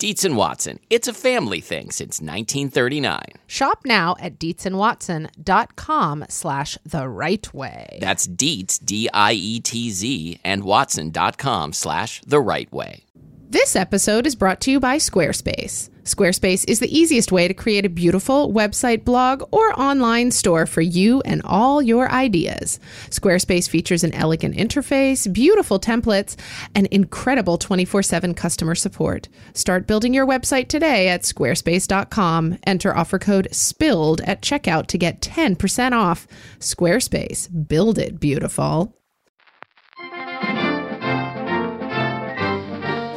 [0.00, 0.80] Dietz and Watson.
[0.88, 3.20] It's a family thing since 1939.
[3.46, 7.98] Shop now at dietzandwatson.com slash the right way.
[8.00, 13.04] That's Dietz, D I E T Z, and Watson.com slash the right way.
[13.50, 15.90] This episode is brought to you by Squarespace.
[16.10, 20.80] Squarespace is the easiest way to create a beautiful website, blog, or online store for
[20.80, 22.80] you and all your ideas.
[23.10, 26.34] Squarespace features an elegant interface, beautiful templates,
[26.74, 29.28] and incredible 24 7 customer support.
[29.54, 32.58] Start building your website today at squarespace.com.
[32.66, 36.26] Enter offer code SPILLED at checkout to get 10% off.
[36.58, 38.99] Squarespace, build it beautiful.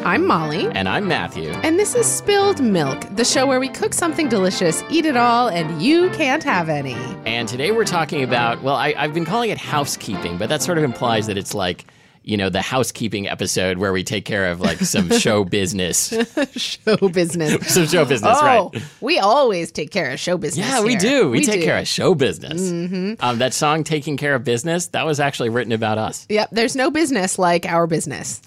[0.05, 0.67] I'm Molly.
[0.73, 1.49] And I'm Matthew.
[1.63, 5.47] And this is Spilled Milk, the show where we cook something delicious, eat it all,
[5.47, 6.97] and you can't have any.
[7.25, 10.77] And today we're talking about, well, I, I've been calling it housekeeping, but that sort
[10.77, 11.85] of implies that it's like,
[12.23, 16.13] you know, the housekeeping episode where we take care of like some show business.
[16.55, 17.67] show business.
[17.73, 18.83] some show business, oh, right?
[19.01, 20.65] we always take care of show business.
[20.65, 21.29] Yeah, we do.
[21.29, 22.71] We, take care of show business.
[23.19, 26.25] Um, that song, Taking Care of Business, that was actually written about us.
[26.29, 28.41] Yep, there's no business like our business.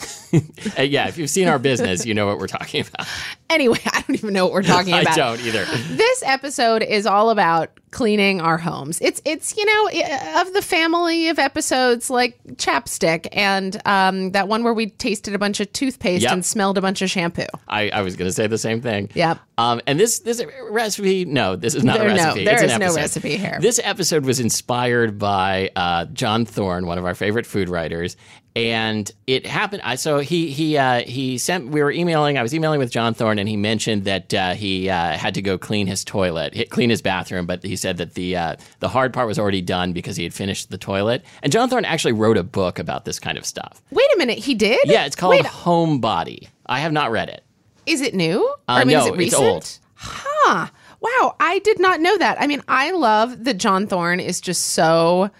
[0.79, 3.07] Uh, yeah, if you've seen our business, you know what we're talking about.
[3.49, 5.09] Anyway, I don't even know what we're talking about.
[5.13, 5.65] I don't either.
[5.91, 8.99] This episode is all about cleaning our homes.
[9.01, 14.65] It's it's you know of the family of episodes like chapstick and um, that one
[14.65, 16.33] where we tasted a bunch of toothpaste Yep.
[16.33, 17.47] and smelled a bunch of shampoo.
[17.69, 19.11] I, I was going to say the same thing.
[19.15, 19.39] Yep.
[19.59, 22.45] Um, and this this recipe, no, this is not There- a no, recipe.
[22.45, 23.59] there it's an no recipe here.
[23.61, 28.17] This episode was inspired by uh, John Thorne, one of our favorite food writers,
[28.57, 29.83] and it happened.
[29.85, 31.69] I so he he uh, he sent.
[31.69, 32.39] We were emailing.
[32.39, 35.43] I was emailing with John Thorne, and he mentioned that uh, he uh, had to
[35.43, 39.13] go clean his toilet, clean his bathroom, but he said that the uh, the hard
[39.13, 41.23] part was already done because he had finished the toilet.
[41.43, 43.83] And John Thorne actually wrote a book about this kind of stuff.
[43.91, 44.81] Wait a minute, he did?
[44.87, 46.49] Yeah, it's called Wait, Homebody.
[46.65, 47.45] I have not read it.
[47.85, 48.43] is it new?
[48.69, 49.43] Uh, I mean, is no, it it's recent?
[49.43, 49.79] old.
[49.97, 50.69] Huh.
[51.01, 52.41] Wow, I did not know that.
[52.41, 55.31] I mean, I love that John Thorne is just so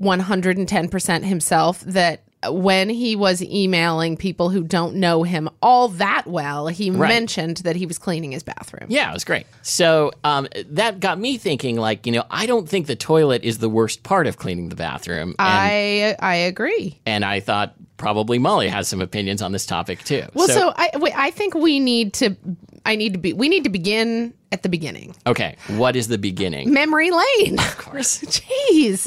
[0.00, 6.68] 110% himself that when he was emailing people who don't know him all that well,
[6.68, 8.86] he mentioned that he was cleaning his bathroom.
[8.88, 9.46] Yeah, it was great.
[9.62, 13.58] So um, that got me thinking, like, you know, I don't think the toilet is
[13.58, 15.30] the worst part of cleaning the bathroom.
[15.30, 17.00] And, I I agree.
[17.06, 20.24] and I thought probably Molly has some opinions on this topic too.
[20.34, 22.36] Well, so, I wait, I think we need to
[22.86, 25.16] I need to be we need to begin at the beginning.
[25.26, 26.72] okay, what is the beginning?
[26.72, 27.58] Memory lane.
[27.58, 28.20] Of course.
[28.24, 29.06] Jeez.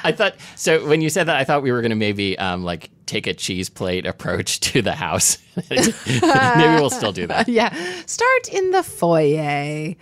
[0.04, 2.62] I thought, so when you said that, I thought we were going to maybe um,
[2.64, 5.38] like take a cheese plate approach to the house.
[5.68, 5.92] maybe
[6.80, 7.48] we'll still do that.
[7.48, 7.74] Yeah.
[8.06, 9.94] Start in the foyer.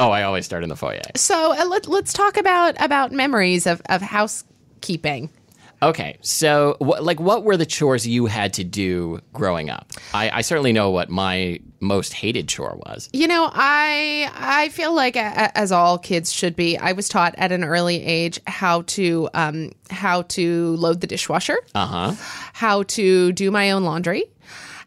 [0.00, 1.00] Oh, I always start in the foyer.
[1.16, 5.30] So uh, let, let's talk about about memories of, of housekeeping.
[5.80, 9.92] Okay, so wh- like, what were the chores you had to do growing up?
[10.12, 13.08] I, I certainly know what my most hated chore was.
[13.12, 16.76] You know, I I feel like a, a- as all kids should be.
[16.76, 21.58] I was taught at an early age how to um, how to load the dishwasher,
[21.76, 22.12] Uh huh.
[22.54, 24.24] how to do my own laundry,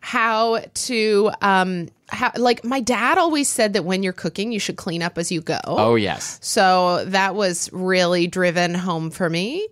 [0.02, 4.76] how to um, how like my dad always said that when you're cooking, you should
[4.76, 5.60] clean up as you go.
[5.66, 6.38] Oh yes.
[6.42, 9.68] So that was really driven home for me.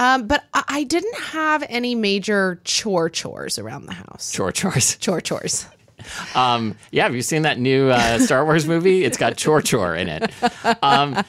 [0.00, 4.32] Um, but I, I didn't have any major chore chores around the house.
[4.32, 4.96] Chore chores.
[5.00, 5.66] Chore chores.
[6.34, 9.04] Um, yeah, have you seen that new uh, Star Wars movie?
[9.04, 10.32] It's got chore chore in it.
[10.82, 11.22] Um,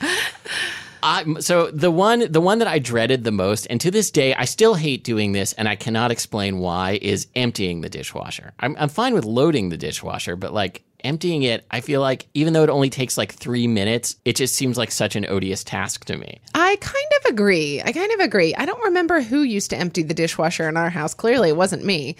[1.03, 4.33] I, so the one, the one that I dreaded the most, and to this day
[4.35, 8.53] I still hate doing this, and I cannot explain why, is emptying the dishwasher.
[8.59, 12.53] I'm, I'm fine with loading the dishwasher, but like emptying it, I feel like even
[12.53, 16.05] though it only takes like three minutes, it just seems like such an odious task
[16.05, 16.39] to me.
[16.55, 17.81] I kind of agree.
[17.83, 18.53] I kind of agree.
[18.55, 21.13] I don't remember who used to empty the dishwasher in our house.
[21.13, 22.15] Clearly, it wasn't me.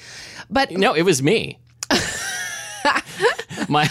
[0.50, 1.58] But No, it was me.
[3.70, 3.88] my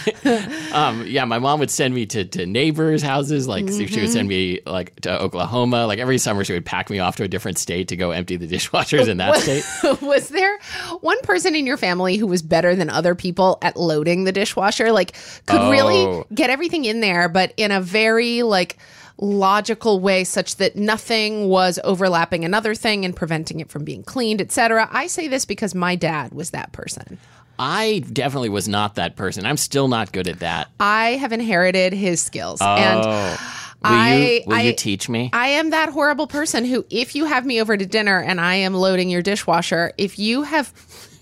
[0.73, 4.09] um yeah my mom would send me to, to neighbors houses like so she would
[4.09, 5.85] send me like to oklahoma.
[5.87, 8.35] Like every summer she would pack me off to a different state to go empty
[8.37, 9.63] the dishwashers in that state.
[10.01, 10.59] was there
[11.01, 14.91] one person in your family who was better than other people at loading the dishwasher?
[14.91, 15.13] Like,
[15.45, 16.25] could really Oh.
[16.33, 18.77] get everything in there, but in a very like
[19.17, 24.41] logical way such that nothing was overlapping another thing and preventing it from being cleaned
[24.41, 27.19] etc i say this because my dad was that person
[27.61, 29.45] i definitely was not that person.
[29.45, 30.69] I'm still not good at that.
[30.79, 32.59] I have inherited his skills.
[32.59, 33.57] And oh.
[33.83, 35.29] Will I- you will you I- teach me?
[35.33, 38.55] I am that horrible person who, if you have me over to dinner and I
[38.55, 40.67] am loading your dishwasher, if you have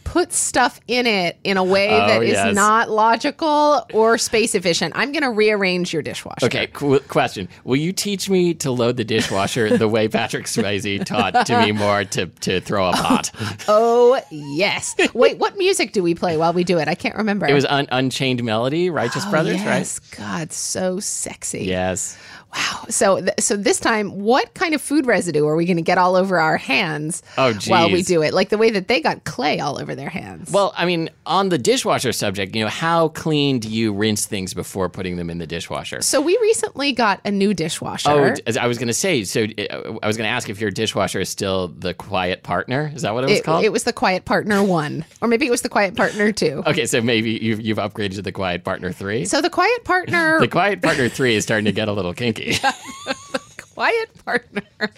[0.09, 2.55] put stuff in it in a way Oh, that is yes.
[2.55, 6.47] not logical or space efficient, I'm going to rearrange your dishwasher.
[6.47, 7.47] Okay, qu- question.
[7.63, 12.05] Will you teach me to load the dishwasher the way Patrick Swayze taught Demi Moore
[12.05, 13.31] to, to throw a pot?
[13.67, 14.95] Oh, yes.
[15.13, 16.87] Wait, what music do we play while we do it?
[16.87, 17.45] I can't remember.
[17.45, 19.99] It was un- Unchained Melody, Righteous oh, Brothers, Oh, yes.
[19.99, 21.65] God, so sexy.
[21.65, 22.17] Yes.
[22.55, 22.85] Wow.
[22.89, 25.97] So, th- so this time, what kind of food residue are we going to get
[25.97, 28.33] all over our hands Oh, while we do it?
[28.33, 30.51] Like the way that they got clay all over their hands.
[30.51, 34.53] Well, I mean, on the dishwasher subject, you know, how clean do you rinse things
[34.53, 36.01] before putting them in the dishwasher?
[36.01, 38.09] So we recently got a new dishwasher.
[38.09, 40.59] Oh, as I was going to say, so uh, I was going to ask if
[40.59, 42.91] your dishwasher is still the quiet partner.
[42.95, 43.63] Is that what it was it, called?
[43.63, 46.63] it was the Quiet Partner one, or maybe it was the Quiet Partner two.
[46.67, 49.25] okay, so maybe you've, you've upgraded to the quiet partner three.
[49.25, 52.38] So the Quiet Partner, the quiet partner three is starting to get a little kinky.
[53.05, 54.89] The quiet Partner,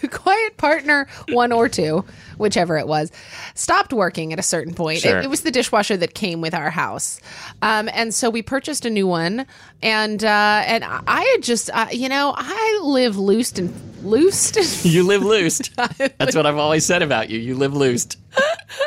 [0.00, 2.02] the Quiet Partner one or two,
[2.38, 3.12] whichever it was,
[3.54, 5.00] stopped working at a certain point.
[5.00, 5.18] Sure.
[5.18, 7.20] It, it was the dishwasher that came with our house,
[7.60, 9.46] um, and so we purchased a new one.
[9.82, 13.70] And uh, and I had just, uh, you know, I live loosed and
[14.02, 14.56] loosed.
[14.86, 15.76] you live loosed.
[15.98, 17.38] That's what I've always said about you.
[17.38, 18.16] You live loosed.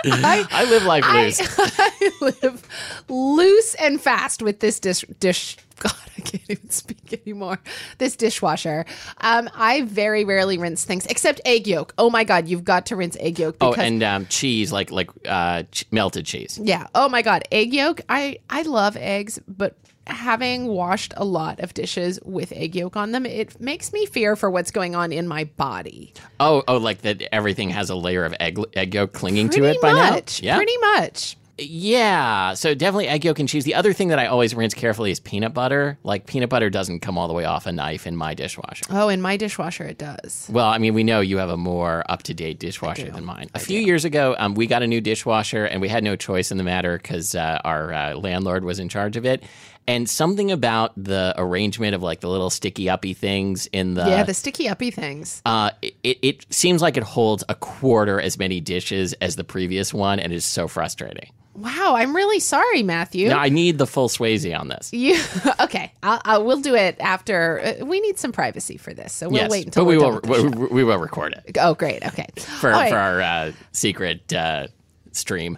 [0.06, 1.40] I, I live life loose.
[1.80, 5.58] I live loose and fast with this dish dish.
[5.80, 7.60] God, I can't even speak anymore.
[7.98, 8.86] This dishwasher.
[9.22, 11.94] Um, I very rarely rinse things except egg yolk.
[11.98, 13.56] Oh my God, you've got to rinse egg yolk.
[13.62, 16.60] Oh, and um, cheese, like like uh, ch- melted cheese.
[16.62, 16.88] yeah.
[16.94, 18.02] Oh my God, egg yolk.
[18.10, 19.76] I I love eggs, but
[20.08, 24.36] having washed a lot of dishes with egg yolk on them, it makes me fear
[24.36, 26.14] for what's going on in my body.
[26.40, 29.78] Oh, oh, like that everything has a layer of egg egg yolk clinging to Pretty
[29.78, 30.20] it by now.
[30.42, 31.38] Yeah, Pretty much.
[31.60, 32.54] Yeah.
[32.54, 33.64] So definitely egg yolk and cheese.
[33.64, 35.98] The other thing that I always rinse carefully is peanut butter.
[36.04, 38.86] Like peanut butter doesn't come all the way off a knife in my dishwasher.
[38.90, 40.48] Oh, in my dishwasher, it does.
[40.52, 43.50] Well, I mean, we know you have a more up to date dishwasher than mine.
[43.54, 46.52] A few years ago, um, we got a new dishwasher, and we had no choice
[46.52, 49.44] in the matter because uh, our uh, landlord was in charge of it.
[49.88, 54.22] And something about the arrangement of like the little sticky uppy things in the yeah,
[54.22, 55.42] the sticky uppy things.
[55.46, 59.92] uh, it, it seems like it holds a quarter as many dishes as the previous
[59.92, 61.32] one, and is so frustrating.
[61.60, 63.28] Wow, I'm really sorry, Matthew.
[63.28, 64.94] Now I need the full Swayze on this.
[64.94, 65.20] You
[65.60, 65.92] okay?
[66.02, 67.60] I'll, I'll, we'll do it after.
[67.82, 70.22] Uh, we need some privacy for this, so we'll yes, wait until but we will
[70.22, 71.58] done with the we, we will record it.
[71.60, 72.06] Oh, great.
[72.06, 72.28] Okay.
[72.38, 72.90] for right.
[72.90, 74.68] for our uh, secret uh,
[75.12, 75.58] stream.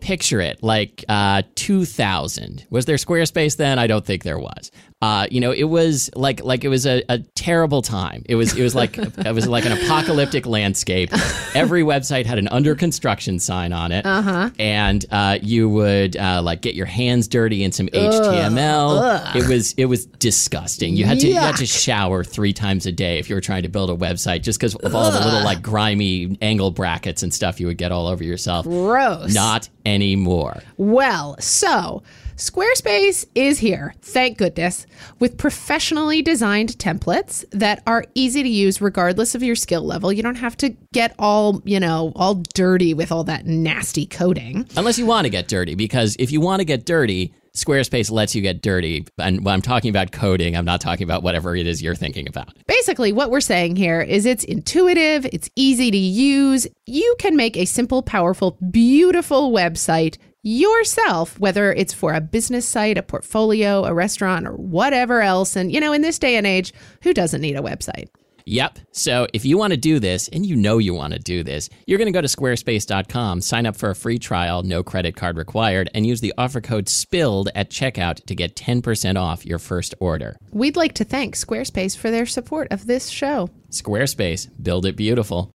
[0.00, 2.66] Picture it like uh, 2000.
[2.70, 3.78] Was there Squarespace then?
[3.78, 4.70] I don't think there was.
[5.02, 8.22] Uh, you know, it was like like it was a, a terrible time.
[8.26, 11.10] It was it was like it was like an apocalyptic landscape.
[11.54, 14.50] Every website had an under construction sign on it, uh-huh.
[14.58, 19.36] and uh, you would uh, like get your hands dirty in some HTML.
[19.36, 20.96] It was it was disgusting.
[20.96, 23.64] You had to you had to shower three times a day if you were trying
[23.64, 27.34] to build a website, just because of all the little like grimy angle brackets and
[27.34, 28.64] stuff you would get all over yourself.
[28.64, 29.34] Gross.
[29.34, 30.62] Not anymore.
[30.78, 32.02] Well, so
[32.36, 34.88] Squarespace is here, thank goodness,
[35.20, 40.12] with professionally designed templates that are easy to use regardless of your skill level.
[40.12, 44.68] You don't have to get all, you know, all dirty with all that nasty coding.
[44.76, 48.34] Unless you want to get dirty, because if you want to get dirty, Squarespace lets
[48.34, 49.06] you get dirty.
[49.16, 52.26] And when I'm talking about coding, I'm not talking about whatever it is you're thinking
[52.26, 52.56] about.
[52.66, 56.66] Basically, what we're saying here is it's intuitive, it's easy to use.
[56.84, 62.98] You can make a simple, powerful, beautiful website yourself, whether it's for a business site,
[62.98, 65.56] a portfolio, a restaurant, or whatever else.
[65.56, 66.72] And, you know, in this day and age,
[67.02, 68.08] who doesn't need a website?
[68.46, 68.78] Yep.
[68.92, 71.70] So if you want to do this, and you know you want to do this,
[71.86, 75.38] you're going to go to squarespace.com, sign up for a free trial, no credit card
[75.38, 79.94] required, and use the offer code SPILLED at checkout to get 10% off your first
[79.98, 80.36] order.
[80.52, 83.48] We'd like to thank Squarespace for their support of this show.
[83.70, 85.50] Squarespace, build it beautiful.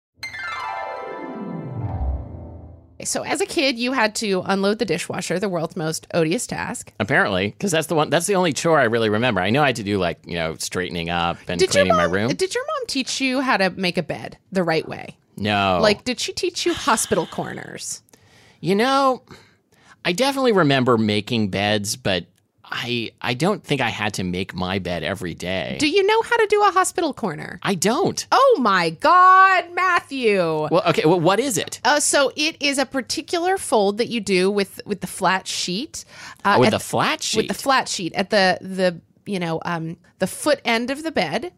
[3.07, 6.93] So as a kid, you had to unload the dishwasher, the world's most odious task.
[7.01, 8.11] Apparently, because that's the one.
[8.11, 9.41] That's the only chore I really remember.
[9.41, 11.97] I know I had to do like you know straightening up and Did cleaning mom,
[11.99, 12.29] my room.
[12.35, 15.17] Did your mom teach you how to make a bed the right way?
[15.39, 18.03] no, Like, did she teach you hospital corners?
[18.61, 19.23] you know,
[20.05, 22.25] I definitely remember making beds, but
[22.69, 25.77] I I don't think I had to make my bed every day.
[25.79, 27.59] Do you know how to do a hospital corner?
[27.63, 28.27] I don't.
[28.33, 30.39] Oh my God, Matthew.
[30.41, 31.05] Well, okay.
[31.05, 31.81] Well, what is it?
[31.85, 36.05] Uh, so it is a particular fold that you do with with the flat sheet.
[36.45, 37.37] Uh, with at- the flat sheet.
[37.39, 41.13] with the flat sheet at the the you know um the foot end of the
[41.13, 41.53] bed.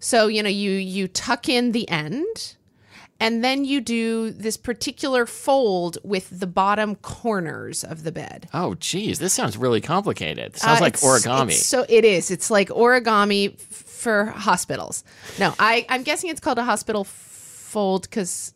[0.00, 2.56] So you know you you tuck in the end,
[3.20, 8.48] and then you do this particular fold with the bottom corners of the bed.
[8.54, 10.44] oh, geez, this sounds really complicated.
[10.54, 11.52] It sounds Uh, like origami.
[11.52, 12.30] so it is.
[12.30, 15.04] It's like origami f- for hospitals.
[15.38, 18.52] No, I I'm guessing it's called a hospital fold because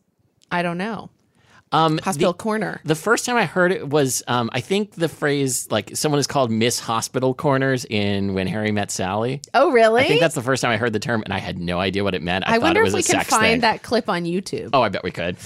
[0.50, 1.10] I don't know
[1.74, 2.80] um, hospital the, corner.
[2.84, 6.26] the first time I heard it was, um, I think the phrase like someone is
[6.26, 9.40] called Miss Hospital Corners in When Harry Met Sally.
[9.52, 10.02] Oh really?
[10.04, 12.04] I think that's the first time I heard the term, and I had no idea
[12.04, 12.46] what it meant.
[12.46, 13.60] I, I thought wonder it if we a can find thing.
[13.62, 14.70] that clip on YouTube.
[14.72, 15.36] Oh, I bet we could.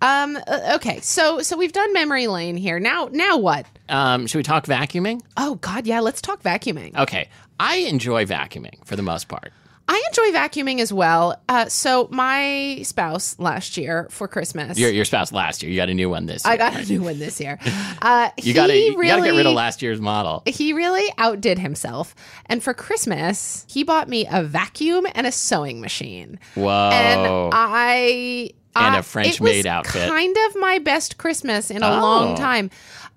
[0.00, 0.36] Um.
[0.46, 1.00] uh, Okay.
[1.00, 2.78] So so we've done memory lane here.
[2.78, 3.66] Now now what?
[3.88, 5.22] Um, should we talk vacuuming?
[5.36, 6.00] Oh God, yeah.
[6.00, 6.96] Let's talk vacuuming.
[6.96, 7.28] Okay,
[7.58, 9.52] I enjoy vacuuming for the most part.
[9.90, 11.40] I enjoy vacuuming as well.
[11.48, 15.88] Uh, so my spouse last year for Christmas, Your, your spouse last year, you got
[15.88, 16.52] a new one this year.
[16.52, 17.58] I got a new one this year.
[18.00, 20.42] Uh, you got to he you got to get rid of last year's model.
[20.46, 22.14] He really outdid himself,
[22.46, 26.38] and for Christmas, he bought me a vacuum and a sewing machine.
[26.54, 26.90] Whoa.
[26.92, 30.08] and I And a French-made it was outfit.
[30.08, 32.00] Kind of my best Christmas in a Oh.
[32.00, 32.70] long time.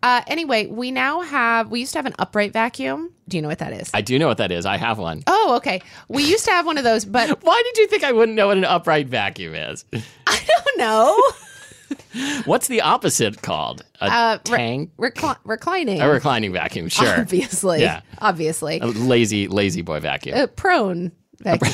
[0.03, 1.69] Uh, anyway, we now have.
[1.69, 3.11] We used to have an upright vacuum.
[3.27, 3.91] Do you know what that is?
[3.93, 4.65] I do know what that is.
[4.65, 5.23] I have one.
[5.27, 5.81] oh, okay.
[6.07, 8.47] We used to have one of those, but Why did you think I wouldn't know
[8.47, 9.85] what an upright vacuum is?
[10.27, 11.21] I don't know.
[12.45, 13.83] What's the opposite called?
[13.99, 14.91] A Uh, re- tank?
[14.97, 16.01] Recli- reclining.
[16.01, 17.19] a reclining vacuum, sure.
[17.19, 17.81] Obviously.
[17.81, 18.01] Yeah.
[18.19, 18.79] Obviously.
[18.79, 20.37] A lazy, lazy boy vacuum.
[20.37, 21.73] Uh, prone vacuum.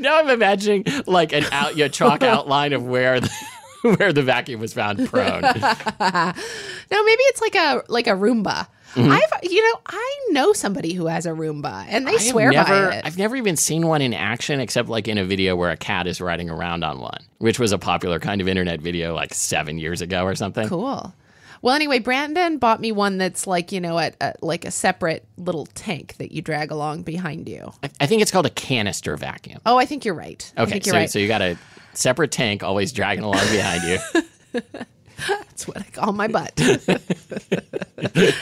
[0.00, 3.30] now I'm imagining like an out, your chalk outline of where the,
[3.96, 5.42] where the vacuum was found prone.
[5.42, 5.52] no,
[7.04, 8.66] maybe it's like a like a Roomba.
[8.94, 9.10] Mm-hmm.
[9.10, 12.90] I've you know I know somebody who has a Roomba and they I swear never,
[12.90, 13.06] by it.
[13.06, 16.06] I've never even seen one in action except like in a video where a cat
[16.06, 19.78] is riding around on one, which was a popular kind of internet video like seven
[19.78, 20.68] years ago or something.
[20.68, 21.14] Cool.
[21.62, 25.24] Well, anyway, Brandon bought me one that's like you know, a, a, like a separate
[25.38, 27.72] little tank that you drag along behind you.
[27.82, 29.60] I, I think it's called a canister vacuum.
[29.64, 30.52] Oh, I think you're right.
[30.56, 31.10] I Okay, so, right.
[31.10, 31.56] so you got a
[31.94, 33.98] separate tank always dragging along behind you.
[35.28, 36.52] That's what I call my butt.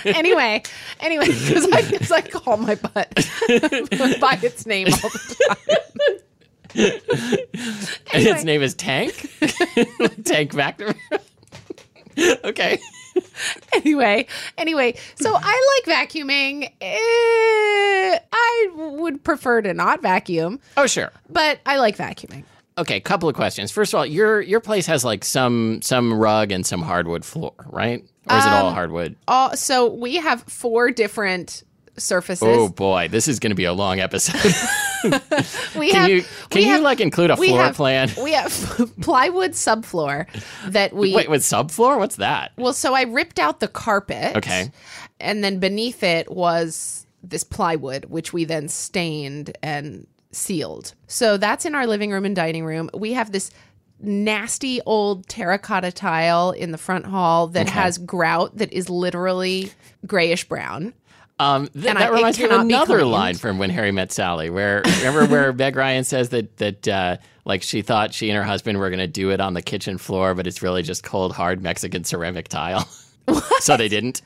[0.07, 0.62] anyway,
[1.00, 3.12] anyway, because I, 'cause I call my butt
[4.21, 5.57] by its name all the time.
[8.14, 9.28] and its name is Tank?
[10.25, 10.95] tank vacuum?
[12.45, 12.80] okay.
[13.75, 14.26] Anyway,
[14.57, 16.71] anyway, so I like vacuuming.
[16.80, 21.11] Eh, I would prefer to not vacuum, Oh, sure.
[21.28, 22.45] but I like vacuuming.
[22.80, 23.70] Okay, couple of questions.
[23.70, 27.52] First of all, your your place has like some some rug and some hardwood floor,
[27.66, 28.02] right?
[28.28, 29.16] Or is it Um, all hardwood?
[29.28, 31.62] All, so we have four different
[31.99, 32.49] surfaces.
[32.49, 34.54] Oh boy, this is going to be a long episode.
[35.76, 38.10] we can have, you can you have, like include a floor have, plan?
[38.22, 38.50] We have
[39.02, 40.26] plywood subfloor
[40.70, 41.99] that we Wait, with subfloor?
[41.99, 42.52] What's that?
[42.56, 44.37] Well, so I ripped out the carpet.
[44.37, 44.70] Okay.
[45.18, 50.94] And then beneath it was this plywood, which we then stained and sealed.
[51.06, 52.90] So that's in our living room and dining room.
[52.94, 53.50] We have this
[54.02, 59.70] nasty old terracotta tile in the front hall that has grout that is literally
[60.06, 60.94] grayish brown.
[61.38, 64.12] Um, th- And I- that it reminds me of another line from When Harry Met
[64.12, 68.37] Sally, where remember where Meg Ryan says that that uh, like she thought she and
[68.37, 71.02] her husband were going to do it on the kitchen floor, but it's really just
[71.02, 72.87] cold hard Mexican ceramic tile.
[73.60, 74.20] so they didn't.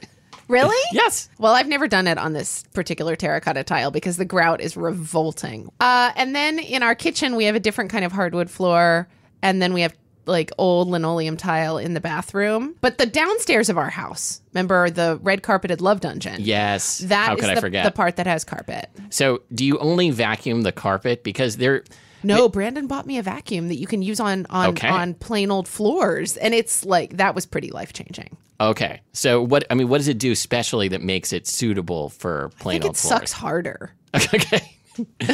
[0.48, 0.76] Really?
[0.92, 1.28] Yes.
[1.38, 5.70] Well, I've never done it on this particular terracotta tile because the grout is revolting.
[5.80, 9.08] Uh, and then in our kitchen, we have a different kind of hardwood floor,
[9.42, 9.94] and then we have
[10.26, 12.74] like old linoleum tile in the bathroom.
[12.80, 16.36] But the downstairs of our house, remember the red carpeted love dungeon?
[16.38, 16.98] Yes.
[16.98, 17.84] That How is could I the, forget?
[17.84, 18.88] the part that has carpet.
[19.10, 21.82] so, do you only vacuum the carpet because they're
[22.22, 24.88] No, Brandon bought me a vacuum that you can use on on Okay.
[24.88, 28.36] on plain old floors, and it's like that was pretty life changing.
[28.60, 29.00] Okay?
[29.12, 32.76] So, what I mean, what does it do specially that makes it suitable for plain
[32.80, 34.76] think old it sucks harder, okay,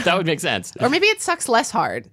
[0.04, 0.72] that would make sense.
[0.80, 2.08] or maybe it sucks less hard.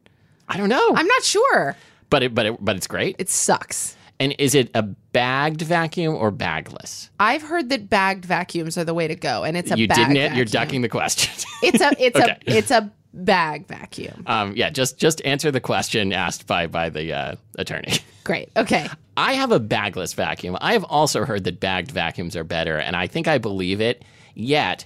[0.49, 1.75] I don't know, I'm not sure.
[2.09, 3.15] but it but it but it's great.
[3.19, 3.95] It sucks.
[4.19, 7.11] And is it a bagged vacuum or bagless?
[7.19, 10.17] I've heard that bagged vacuums are the way to go, and it's a you didn't.
[10.17, 10.21] it?
[10.21, 10.35] Vacuum.
[10.37, 11.31] You're ducking the question.
[11.63, 12.37] It's a it's Okay.
[12.47, 14.23] a it's a bag vacuum.
[14.27, 17.93] Um, yeah, just just answer the question asked by by the uh, attorney.
[18.23, 18.49] Great.
[18.57, 18.87] Okay.
[19.17, 20.55] I have a bagless vacuum.
[20.61, 24.05] I have also heard that bagged vacuums are better, and I think I believe it.
[24.35, 24.85] Yet,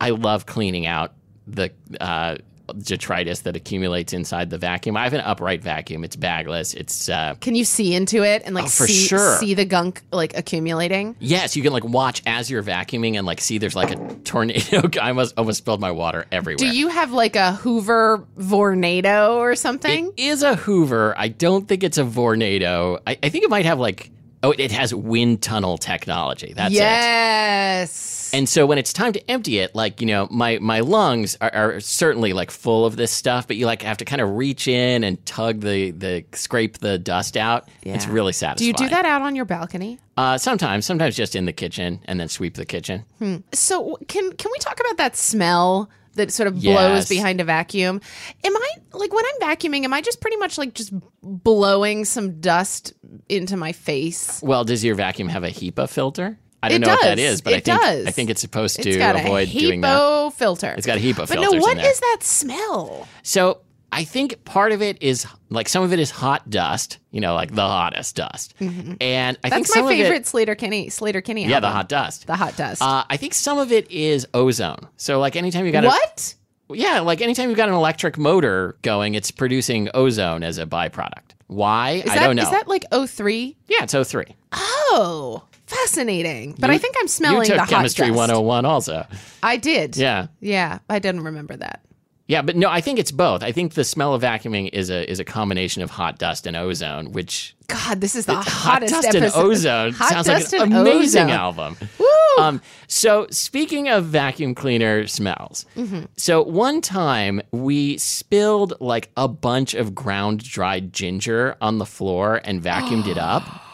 [0.00, 1.14] I love cleaning out
[1.46, 2.36] the uh,
[2.78, 4.96] detritus that accumulates inside the vacuum.
[4.96, 6.02] I have an upright vacuum.
[6.04, 6.72] It's bagless.
[6.74, 9.36] It's uh, Can you see into it and like Oh, for see sure.
[9.38, 11.16] see the gunk like accumulating?
[11.18, 14.88] yes, you can like watch as you're vacuuming and like see there's like a tornado.
[15.02, 16.56] I almost almost spilled my water everywhere.
[16.70, 20.08] Do you have like a Hoover Vornado or something?
[20.16, 21.14] It is a Hoover.
[21.18, 23.00] I don't think it's a Vornado.
[23.06, 24.10] I, I think it might have like
[24.42, 26.52] oh, it has wind tunnel technology.
[26.54, 26.78] That's it.
[26.78, 28.23] yes.
[28.34, 31.54] And so when it's time to empty it, like you know, my my lungs are,
[31.54, 34.66] are certainly like full of this stuff, but you like have to kind of reach
[34.68, 37.68] in and tug the the scrape the dust out.
[37.82, 37.94] Yeah.
[37.94, 38.66] It's really do satisfying.
[38.68, 39.98] you do that out on your balcony?
[40.16, 43.04] Uh, sometimes, sometimes just in the kitchen and then sweep the kitchen.
[43.52, 47.08] So can can we talk about that smell that sort of blows Yes.
[47.08, 48.00] behind a vacuum?
[48.44, 49.84] Am I like when I'm vacuuming?
[49.84, 52.92] Am I just pretty much like just blowing some dust
[53.28, 54.40] into my face?
[54.42, 56.38] Well, does your vacuum have a HEPA filter?
[56.64, 57.34] I don't It know what that is, does.
[57.34, 58.06] is, but I It think does.
[58.06, 60.32] I think it's supposed It's to got avoid a doing that.
[60.34, 60.74] Filter.
[60.76, 63.08] It's got a HEPA but filters But no, what in that smell?
[63.22, 63.60] So
[63.92, 67.34] I think part of it is like some of it is hot dust, you know,
[67.34, 69.48] like the hottest dust, and I think Mm-hmm.
[69.50, 71.46] That's some my of it- favorite Sleater-Kinney Slater Kinney.
[71.46, 72.26] yeah, the hot dust.
[72.26, 72.82] the hot dust.
[72.82, 74.88] Uh, I think some of it is ozone.
[74.96, 76.34] So like anytime you got what?
[76.70, 80.66] a yeah, like anytime you've got an electric motor going, it's producing ozone as a
[80.66, 81.32] byproduct.
[81.46, 82.02] Why?
[82.04, 82.42] Is I that don't know.
[82.42, 83.54] is that like O3?
[83.68, 84.34] yeah, it's O3.
[84.52, 86.54] Oh, fascinating.
[86.58, 87.96] But I think I'm You smelling took the hot dust.
[87.96, 88.16] chemistry dust.
[88.18, 89.06] 101 also.
[89.42, 89.96] I did.
[89.96, 90.26] Yeah.
[90.40, 91.80] Yeah, I didn't remember that.
[92.26, 93.42] Yeah, but no, I think it's both.
[93.42, 96.56] I think the smell of vacuuming is a is a combination of hot dust and
[96.56, 99.22] ozone, which God, this is the hottest hot dust episode.
[99.40, 101.30] and ozone Hot sounds dust like an and amazing ozone.
[101.30, 101.76] album.
[101.98, 102.42] Woo!
[102.42, 106.04] Um, so speaking of vacuum cleaner smells, Mm-hmm.
[106.16, 112.40] so one time we spilled like a bunch of ground dried ginger on the floor
[112.44, 113.42] and vacuumed it up.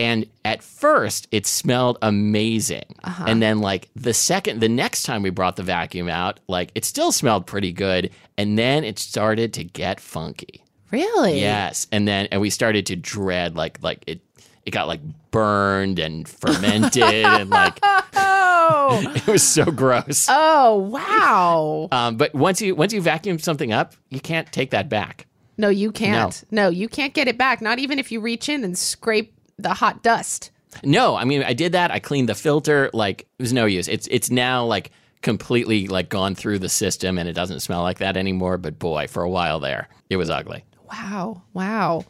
[0.00, 2.94] And at first, it smelled amazing.
[3.04, 3.24] Uh-huh.
[3.26, 6.84] And then, like, the second, the next time we brought the vacuum out, like, it
[6.86, 8.10] still smelled pretty good.
[8.38, 10.64] And then it started to get funky.
[10.90, 11.40] really?
[11.40, 14.20] Yes, and then and we started to dread like like it
[14.66, 17.78] it got like burned and fermented and like
[18.14, 19.12] Oh.
[19.14, 20.26] it was so gross.
[20.30, 21.88] oh, wow.
[21.92, 25.26] Um, but once you once you vacuum something up, you can't take that back.
[25.56, 26.42] No, you can't.
[26.50, 26.70] No.
[26.70, 27.60] you can't get it back.
[27.60, 30.50] Not even if you reach in and scrape the hot dust.
[30.84, 31.90] No, I mean I did that.
[31.90, 32.90] I cleaned the filter.
[32.92, 33.88] Like it was no use.
[33.88, 34.90] It's it's now like
[35.22, 38.56] completely like gone through the system and it doesn't smell like that anymore.
[38.58, 40.64] But boy, for a while there, it was ugly.
[40.90, 41.42] Wow.
[41.54, 42.04] Wow.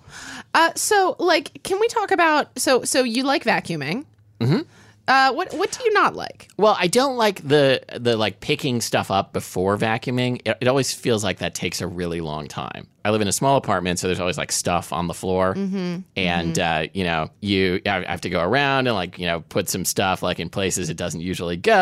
[0.55, 2.59] Uh, so, like, can we talk about?
[2.59, 4.07] So, so you like vacuuming?
[4.41, 4.61] Mm-hmm.
[5.11, 6.49] Uh, what What do you not like?
[6.57, 10.41] Well, I don't like the the like picking stuff up before vacuuming.
[10.45, 12.87] It, it always feels like that takes a really long time.
[13.05, 15.55] I live in a small apartment, so there's always like stuff on the floor,
[16.17, 19.69] and Uh, you know, you I have to go around and like you know put
[19.69, 21.73] some stuff like in places it doesn't usually go,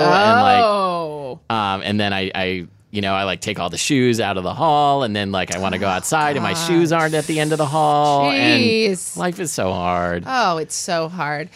[0.00, 2.30] and like oh, um, and then I.
[2.34, 5.32] I you know, I like take all the shoes out of the hall, and then
[5.32, 7.66] like I want to go outside, and my shoes aren't at the end of the
[7.66, 9.16] hall, Jeez.
[9.16, 10.22] and life is so hard.
[10.24, 11.50] oh, it's so hard.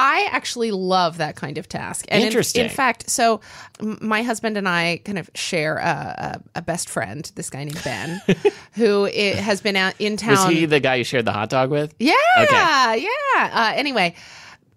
[0.00, 2.06] I actually love that kind of task.
[2.08, 2.64] And in- Interesting.
[2.64, 3.40] In, fact, so
[3.80, 7.80] my husband and I kind of share a, a, a best friend, this guy named
[7.84, 8.20] Ben,
[8.72, 10.30] who i- has been out in town.
[10.32, 11.94] Was he the guy you shared the hot dog with?
[11.98, 13.06] Yeah, Okay.
[13.36, 13.50] yeah.
[13.52, 14.14] Uh, anyway,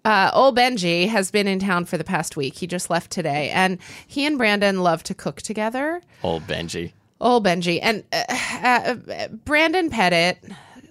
[0.04, 2.54] uh, old Benji has been in town for the past week.
[2.56, 6.02] He just left today, and he and Brandon love to cook together.
[6.22, 6.92] Old Benji.
[7.20, 10.38] Old Benji and uh, uh, Brandon Pettit,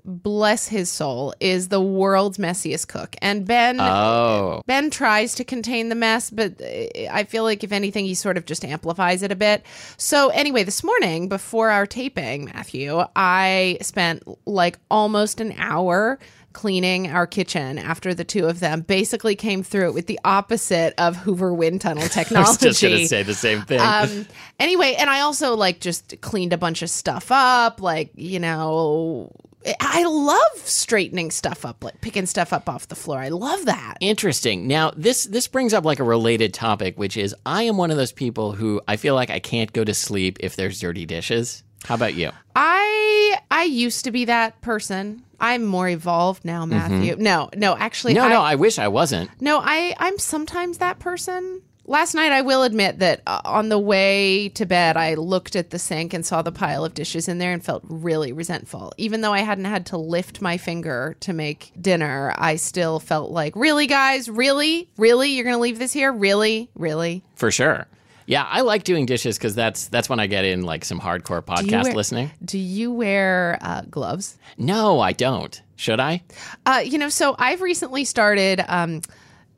[0.06, 3.80] bless his soul, is the world's messiest cook, and Ben.
[3.80, 8.38] Oh, Ben tries to contain the mess, but I feel like if anything, he sort
[8.38, 9.66] of just amplifies it a bit.
[9.98, 16.20] So, anyway, this morning before our taping, Matthew, I spent like almost an hour
[16.54, 20.94] cleaning our kitchen after the two of them basically came through it with the opposite
[21.00, 22.48] of Hoover wind tunnel I technology.
[22.48, 23.80] was just gonna say the same thing.
[23.82, 24.28] Um,
[24.60, 29.32] anyway, and I also like just cleaned a bunch of stuff up, like, you know,
[29.80, 33.20] I love straightening stuff up, like picking stuff up off the floor.
[33.20, 33.96] I love that.
[34.00, 34.68] Interesting.
[34.68, 37.98] Now, this this brings up like a related topic, which is I am one of
[37.98, 41.64] those people who I feel like I can't go to sleep if there's dirty dishes.
[41.86, 42.32] How about you?
[42.56, 45.24] I I used to be that person.
[45.40, 47.18] I'm more evolved now, Matthew.
[47.18, 48.30] No, no, actually, Mm-hmm.
[48.30, 49.30] No, I, no, I wish I wasn't.
[49.42, 51.62] no, I I'm sometimes that person.
[51.86, 55.70] Last night, I will admit that uh, on the way to bed, I looked at
[55.70, 58.94] the sink and saw the pile of dishes in there and felt really resentful.
[58.98, 63.32] Even though I hadn't had to lift my finger to make dinner, I still felt
[63.32, 67.22] like, really, guys, really, really, you're gonna leave this here, really, really.
[67.36, 67.86] For sure.
[68.28, 71.46] Yeah, I like doing dishes because that's that's when I get in like some hardcore
[71.46, 72.32] Do podcast wear- listening.
[72.46, 74.38] Do you wear uh, gloves?
[74.58, 75.62] No, I don't.
[75.76, 76.24] Should I?
[76.66, 79.02] Uh, you know, so I've recently started um,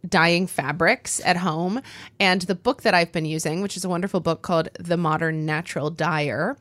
[0.10, 1.82] dyeing fabrics at home,
[2.20, 5.46] and the book that I've been using, which is a wonderful book called The Modern
[5.46, 6.58] Natural Dyer.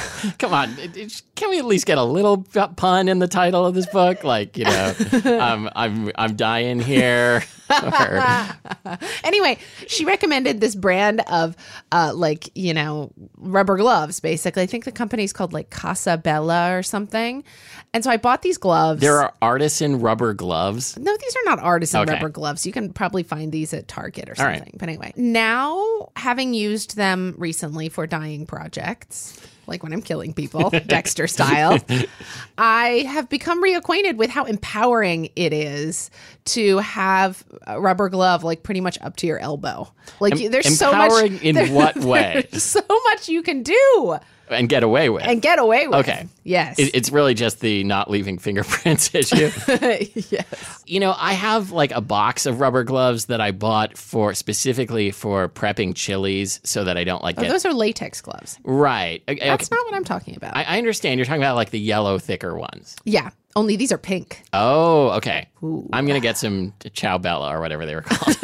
[0.38, 0.74] Come on,
[1.34, 4.24] can we at least get a little pun in the title of this book?
[4.24, 7.42] Like, you know, um, I'm I'm dying here.
[9.24, 9.56] Anyway,
[9.86, 11.56] she recommended this brand of
[11.90, 14.20] uh, like you know rubber gloves.
[14.20, 17.44] Basically, I think the company's called like Casa Bella or something.
[17.94, 19.00] And so I bought these gloves.
[19.02, 20.96] there are artisan rubber gloves.
[20.98, 22.12] No, these are not artisan Okay.
[22.14, 22.64] rubber gloves.
[22.66, 24.56] You can probably find these at Target or All right.
[24.58, 24.76] something.
[24.78, 29.38] But anyway, now having used them recently for dyeing projects,
[29.72, 31.78] like when I'm killing people, Dexter style,
[32.58, 36.10] I have become reacquainted with how empowering it is
[36.44, 39.92] to have a rubber glove like pretty much up to your elbow.
[40.20, 42.46] Like you- there's so much Empowering in there- what way?
[42.52, 42.80] So
[43.10, 45.22] much you can do And get away with.
[45.24, 46.00] and get away with.
[46.00, 46.26] Okay.
[46.44, 46.78] Yes.
[46.78, 49.50] It- it's really just the not leaving fingerprints issue.
[50.30, 50.82] yes.
[50.86, 55.10] you know, I have like a box of rubber gloves that I bought for specifically
[55.12, 58.58] for prepping chilies so that I don't like Oh, get those are latex gloves.
[58.64, 59.22] right.
[59.28, 60.56] Okay, That's not what I'm talking about.
[60.56, 62.96] I, I understand you're talking about like the yellow thicker ones.
[63.04, 63.30] yeah.
[63.54, 64.42] Only these are pink.
[64.54, 65.46] Oh, okay.
[65.92, 68.38] I'm gonna get some Chow Bella or whatever they were called.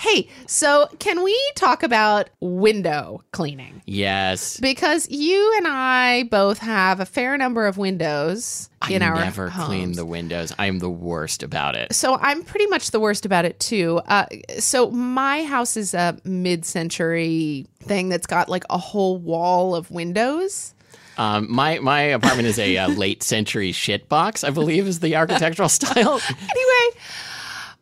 [0.01, 3.83] Hey, so can we talk about window cleaning?
[3.85, 4.59] yes.
[4.59, 9.15] Because you and I both have a fair number of windows in our.
[9.17, 10.55] I never clean the windows.
[10.59, 11.93] I am the worst about it.
[11.93, 14.01] So I'm pretty much the worst about it too.
[14.07, 14.25] Uh,
[14.59, 20.75] so my house is a mid-century thing that's got like a whole wall of windows.
[21.19, 24.45] Um, my my apartment is a uh, late century shit box.
[24.45, 26.21] I believe is the architectural style.
[26.27, 27.01] Anyway,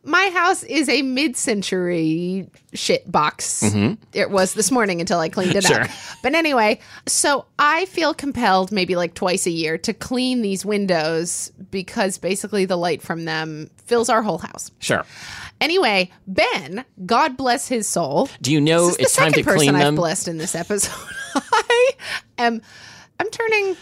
[0.03, 3.61] my house is a mid-century shit box.
[3.63, 4.01] Mm-hmm.
[4.13, 5.81] It was this morning until I cleaned it Sure.
[5.81, 5.89] up.
[6.23, 11.51] But anyway, so I feel compelled maybe like twice a year to clean these windows
[11.71, 14.71] because basically the light from them fills our whole house.
[14.79, 15.05] Sure.
[15.61, 18.29] Anyway, Ben, God bless his soul.
[18.41, 19.95] Do you know This is the it's time to clean person I've them?
[19.95, 20.95] blessed in this episode.
[21.35, 21.89] I
[22.37, 22.61] am
[23.19, 23.75] I'm turning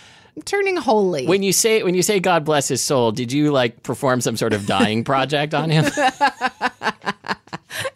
[0.45, 1.25] turning holy.
[1.27, 4.37] When you say when you say God bless his soul, did you like perform some
[4.37, 5.85] sort of dying project on him?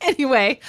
[0.02, 0.60] Anyway,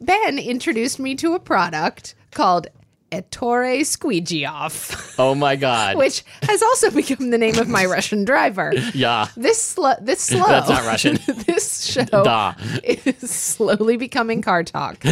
[0.00, 2.66] Ben introduced me to a product called
[3.12, 5.96] Ettore Squeegee Off, Oh my god.
[5.98, 8.72] which has also become the name of my Russian driver.
[8.94, 9.28] Yeah.
[9.36, 10.46] This sl- this slow.
[10.46, 11.18] That's not Russian.
[11.46, 12.54] this show Da.
[12.82, 15.04] is slowly becoming car talk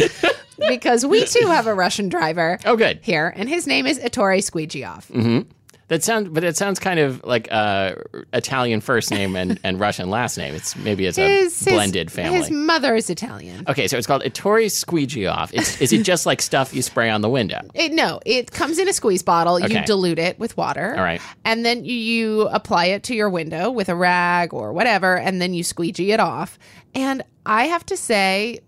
[0.67, 2.99] because we too have a Russian driver Oh good.
[3.03, 5.07] here, and his name is Ettore Squeegee Off.
[5.09, 5.49] Mm-hmm.
[5.87, 7.95] That sounds but it sounds kind of like uh
[8.33, 10.55] Italian first name and, and Russian last name.
[10.55, 12.39] It's maybe it's a His, his- blended family.
[12.39, 13.65] His mother is Italian.
[13.67, 15.53] Okay, so it's called Ettore Squeegee Off.
[15.53, 17.61] It's, is it just like stuff you spray on the window?
[17.75, 19.59] It, no, it comes in a squeeze bottle.
[19.59, 20.95] You dilute it with water.
[20.95, 21.21] All right.
[21.43, 25.53] And then you apply it to your window with a rag or whatever, and then
[25.53, 26.57] you squeegee it off.
[26.95, 28.59] And I have to say,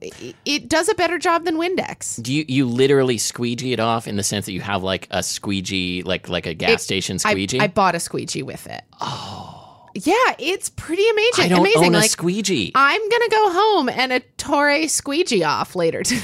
[0.45, 2.21] it does a better job than Windex.
[2.21, 5.23] Do you you literally squeegee it off in the sense that you have like a
[5.23, 7.59] squeegee, like like a gas It- station I, squeegee?
[7.59, 8.83] I bought a squeegee with it.
[9.01, 9.53] Oh.
[9.95, 11.45] Yeah, it's pretty amazing.
[11.45, 11.85] I don't amazing.
[11.85, 12.71] own a like, squeegee.
[12.75, 16.21] I'm gonna go home and a Torre squeegee off later today.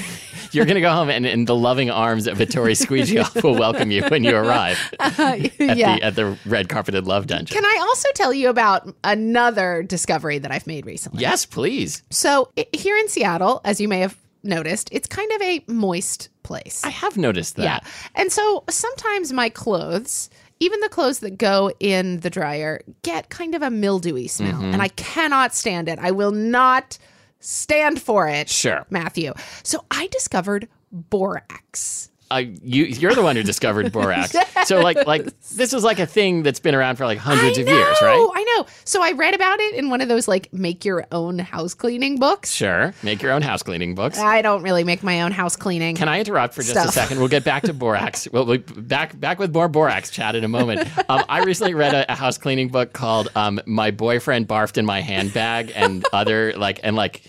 [0.54, 4.04] You're gonna go home and, and the loving arms of Vittori Squeegee will welcome you
[4.04, 5.96] when you arrive at yeah.
[5.96, 7.54] the at the red carpeted love dungeon.
[7.54, 11.20] Can I also tell you about another discovery that I've made recently?
[11.20, 12.02] yes, please.
[12.10, 16.84] So here in Seattle, as you may have noticed, it's kind of a moist place.
[16.84, 17.64] I have noticed that.
[17.64, 17.80] yeah.
[18.14, 23.54] And so sometimes my clothes, even the clothes that go in the dryer, get kind
[23.54, 24.52] of a mildewy smell.
[24.52, 24.72] Mm-hmm.
[24.74, 25.98] And I cannot stand it.
[25.98, 26.98] I will not
[27.44, 28.48] stand for it.
[28.48, 28.86] Sure.
[28.90, 29.32] Matthew.
[29.62, 32.10] So I discovered borax.
[32.30, 34.34] Uh, you you're the one who discovered borax.
[34.64, 37.60] So like like this is like a thing that's been around for like hundreds I
[37.60, 38.30] of years, know, right?
[38.34, 38.66] I know.
[38.86, 42.18] So I read about it in one of those like make your own house cleaning
[42.18, 42.50] books.
[42.50, 42.94] Sure.
[43.02, 44.18] Make your own house cleaning books.
[44.18, 45.96] I don't really make my own house cleaning.
[45.96, 47.18] Can I interrupt for just a second?
[47.18, 48.26] We'll get back to borax.
[48.32, 50.88] We'll be back back with more borax chat in a moment.
[51.10, 54.86] Um, I recently read a, a house cleaning book called um, "My Boyfriend Barfed in
[54.86, 57.22] My Handbag" and other like and like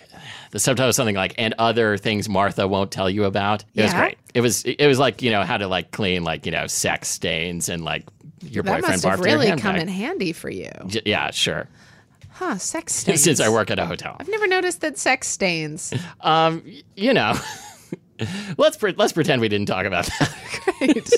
[0.55, 3.93] the subtitle was something like "and other things Martha won't tell you about." It was
[3.93, 4.17] great.
[4.33, 7.09] It was it was like you know how to like clean like you know sex
[7.09, 8.05] stains and like
[8.41, 10.71] your that boyfriend must have really come in handy for you.
[10.87, 11.67] J- yeah, sure.
[12.31, 13.21] Huh, sex stains.
[13.25, 15.93] Since I work at a hotel, I've never noticed that sex stains.
[16.21, 16.63] um,
[16.95, 17.37] you know.
[18.57, 20.33] Let's pre- let's pretend we didn't talk about that.
[20.79, 21.11] Great.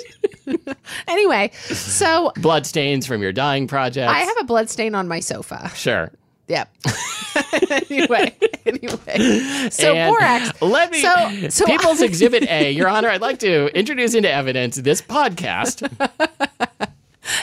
[1.08, 4.10] anyway, so Blood stains from your dying project.
[4.10, 5.71] I have a blood stain on my sofa.
[5.76, 6.12] Sure.
[6.47, 6.73] Yep.
[7.89, 9.69] anyway, anyway.
[9.69, 10.62] So And borax.
[10.62, 11.01] Let me.
[11.01, 15.83] So- so- People's Exhibit A, Your Honor, I'd like to introduce into evidence this podcast.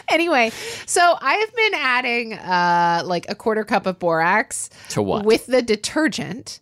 [0.08, 0.50] Anyway,
[0.86, 5.26] so I've been adding uh like a quarter cup of borax To what?
[5.26, 6.58] with the detergent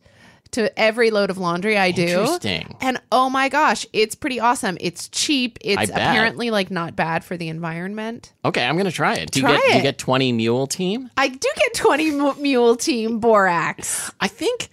[0.52, 2.02] to every load of laundry I do.
[2.02, 2.76] Interesting.
[2.80, 4.78] And oh my gosh, it's pretty awesome.
[4.80, 5.58] It's cheap.
[5.60, 8.32] It's apparently like not bad for the environment.
[8.44, 9.30] Okay, I'm to try it.
[9.30, 11.10] Do you Try get do you get 20 mule team?
[11.16, 14.10] I do get 20 mule team borax.
[14.20, 14.68] I think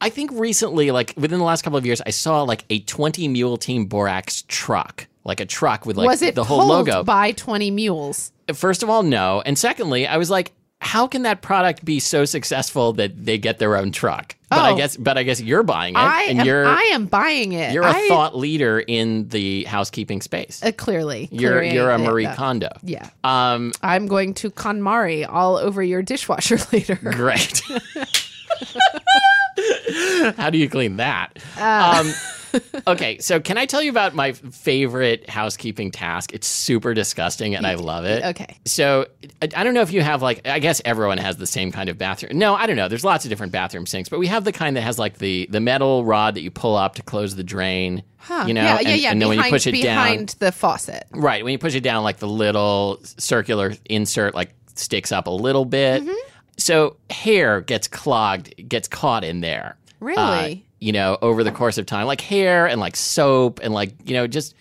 [0.00, 3.28] I think recently like within the last couple of years I saw like a 20
[3.28, 5.06] mule team borax truck.
[5.24, 7.02] Like a truck with like Was it the whole logo.
[7.02, 8.30] by 20 mules?
[8.54, 9.42] First of all, no.
[9.44, 10.52] And secondly, I was like
[10.86, 14.34] how can that product be so successful that they get their own truck?
[14.48, 14.76] But I Oh.
[14.76, 17.74] guess but I guess you're buying it I and am, you're I am buying it.
[17.74, 20.62] you're a I- thought leader in the housekeeping space.
[20.62, 21.28] uh, clearly.
[21.32, 22.70] You're clearly, you're a Marie uh, Kondo.
[22.84, 23.08] Yeah.
[23.24, 26.94] Um I'm going to KonMari all over your dishwasher later.
[27.02, 27.60] Great.
[30.36, 31.30] How do you clean that?
[31.58, 32.02] Uh.
[32.06, 32.12] Um,
[32.86, 36.32] okay, so can I tell you about my favorite housekeeping task?
[36.32, 38.24] It's super disgusting and I love it.
[38.24, 38.58] Okay.
[38.64, 39.06] So
[39.42, 41.88] I I don't know if you have like I guess everyone has the same kind
[41.88, 42.38] of bathroom.
[42.38, 42.88] No, I don't know.
[42.88, 45.46] There's lots of different bathroom sinks, but we have the kind that has like the
[45.50, 48.02] the metal rod that you pull up to close the drain.
[48.18, 48.44] Huh.
[48.46, 49.10] You know, yeah, yeah, and, yeah.
[49.12, 51.06] and then behind, when you push it behind down, the faucet.
[51.12, 51.44] right?
[51.44, 55.64] When you push it down, like the little circular insert like sticks up a little
[55.64, 56.02] bit.
[56.02, 56.30] Mm-hmm.
[56.58, 59.76] So hair gets clogged, gets caught in there.
[60.00, 60.16] Really?
[60.64, 63.92] Uh, you know, over the course of time, like hair and like soap and like
[64.08, 64.54] you know just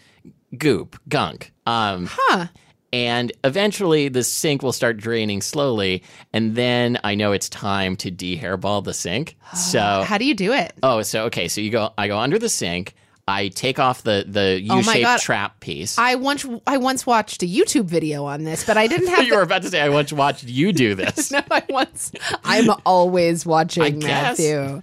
[0.58, 1.52] goop, gunk.
[1.66, 2.48] Um, Huh.
[2.94, 8.12] and eventually the sink will start draining slowly, and then I know it's time to
[8.12, 9.36] de-hairball the sink.
[9.56, 10.74] So How do you do it?
[10.84, 12.94] oh, so okay, so you go, I go under the sink.
[13.28, 15.20] I take off the the Oh U-shaped God.
[15.20, 15.98] trap piece.
[15.98, 19.32] I once I once watched a YouTube video on this, but I didn't have you
[19.32, 21.32] the were about to say I once watched you do this.
[21.32, 22.12] no, I once.
[22.44, 24.38] I'm always watching guess.
[24.40, 24.82] Matthew.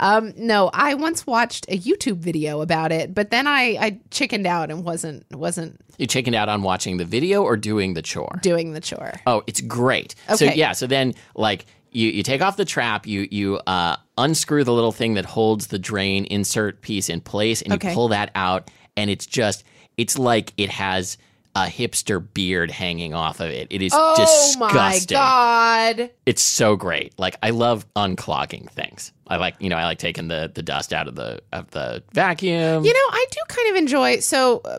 [0.00, 4.46] Um, no, I once watched a YouTube video about it, but then I, I chickened
[4.46, 8.40] out and wasn't wasn't You chickened out on watching the video or doing the chore?
[8.42, 9.12] doing the chore.
[9.26, 10.14] Oh, it's great.
[10.28, 10.36] Okay.
[10.36, 14.64] So yeah, so then like you, you take off the trap, you you uh, unscrew
[14.64, 18.30] the little thing that holds the drain insert piece in place, and you pull that
[18.34, 19.64] out, and it's just
[19.96, 21.18] it's like it has
[21.56, 23.66] a hipster beard hanging off of it.
[23.70, 24.60] It is Oh disgusting.
[24.60, 26.10] my god!
[26.26, 27.12] It's so great.
[27.18, 29.12] Like I love unclogging things.
[29.26, 32.02] I like you know I like taking the the dust out of the of the
[32.12, 32.84] vacuum.
[32.84, 34.20] You know, I do kind of enjoy.
[34.20, 34.78] So, uh,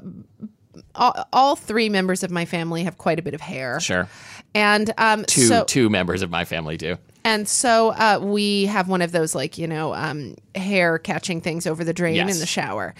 [0.95, 4.07] all, all three members of my family have quite a bit of hair, sure.
[4.55, 6.97] and um, Two so two members of my family do.
[7.25, 11.67] and so uh, we have one of those like you know um, hair catching things
[11.67, 12.33] over the drain Yes.
[12.33, 12.93] in the shower.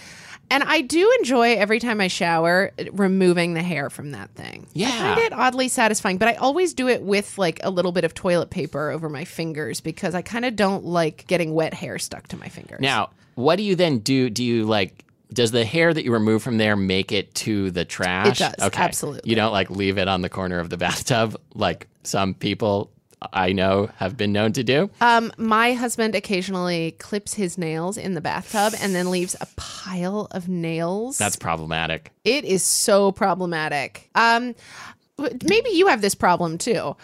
[0.52, 4.66] And I do enjoy every time I shower removing the hair from that thing.
[4.74, 4.88] Yeah.
[4.88, 8.04] I find it oddly satisfying, but I always do it with like a little bit
[8.04, 11.98] of toilet paper over my fingers because I kind of don't like getting wet hair
[11.98, 12.80] stuck to my fingers.
[12.80, 14.28] Now, what do you then do?
[14.30, 15.04] Do you like?
[15.32, 18.38] Does the hair that you remove from there make it to the trash?
[18.38, 18.82] It does, Okay.
[18.82, 19.30] absolutely.
[19.30, 22.90] You don't like leave it on the corner of the bathtub like some people
[23.32, 24.90] I know have been known to do.
[25.00, 30.28] Um, my husband occasionally clips his nails in the bathtub and then leaves a pile
[30.30, 31.18] of nails.
[31.18, 32.12] That's problematic.
[32.24, 34.08] it is so problematic.
[34.14, 34.54] Um,
[35.18, 36.96] maybe you have this problem too.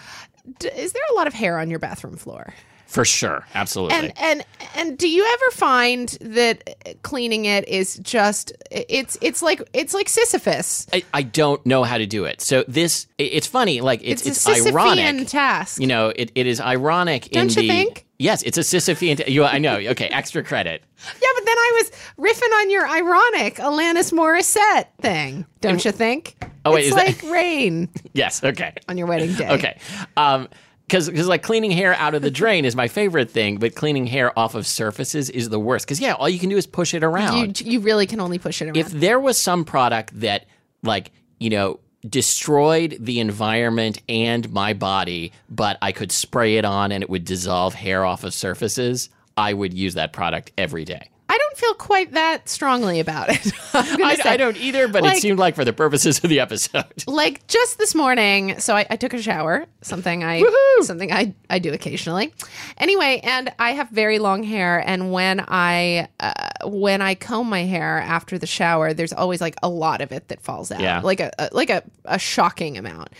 [0.59, 2.54] D- is there a lot of hair on your bathroom floor?
[2.88, 3.44] For sure.
[3.55, 3.96] Absolutely.
[3.98, 9.62] And and and do you ever find that cleaning it is just it's it's like
[9.74, 10.87] it's like Sisyphus.
[10.92, 12.40] I, I don't know how to do it.
[12.40, 15.29] So this it's funny, like it's It's, it's, a ironic.
[15.29, 15.81] task.
[15.81, 18.07] You know, it, it is ironic Don't you the think?
[18.18, 19.24] Yes, it's a Sisyphean.
[19.24, 19.77] T- you, I know.
[19.77, 20.83] Okay, extra credit.
[21.07, 25.44] Yeah, but then I was riffing on your ironic Alanis Morissette thing.
[25.61, 26.37] Don't you think?
[26.64, 28.42] Oh, wait, it's is that- like rain Yes.
[28.42, 28.72] Okay.
[28.88, 29.51] on your wedding day.
[29.51, 29.79] Okay.
[30.16, 30.48] Um,
[30.88, 34.37] because like cleaning hair out of the drain is my favorite thing, but cleaning hair
[34.38, 35.87] off of surfaces is the worst.
[35.87, 37.61] Because yeah, all you can do is push it around.
[37.61, 38.77] You you really can only push it around.
[38.77, 40.46] if there was some product that
[40.83, 46.92] like you know destroyed the environment and my body, but I could spray it on
[46.92, 51.11] and it would dissolve hair off of surfaces, I would use that product every day.
[51.59, 53.53] Feel quite that strongly about it.
[53.75, 54.16] I.
[54.25, 56.85] I don't either, but Like- it seemed like for the purposes of the episode.
[57.09, 60.83] like just this morning so I, I took a shower something i Woohoo!
[60.85, 62.33] something I, I do occasionally
[62.77, 66.33] anyway and i have very long hair and when i uh,
[66.68, 70.29] when i comb my hair after the shower there's always like a lot of it
[70.29, 71.01] that falls out Yeah.
[71.01, 73.11] like a, a like a, a shocking amount